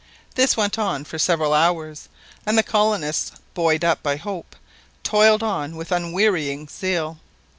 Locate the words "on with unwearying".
5.43-6.67